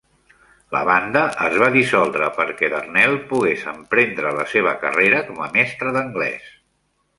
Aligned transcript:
La 0.75 0.79
banda 0.87 1.21
es 1.47 1.57
va 1.63 1.67
dissoldre 1.75 2.29
perquè 2.39 2.71
Darnell 2.75 3.13
pogués 3.35 3.67
emprendre 3.75 4.33
la 4.41 4.49
seva 4.57 4.75
carrera 4.87 5.23
com 5.31 5.45
a 5.49 5.53
mestre 5.61 5.97
d'anglès. 6.01 6.53